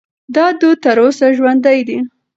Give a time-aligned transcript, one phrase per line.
[0.35, 1.97] دا دود تر اوسه ژوندی دی.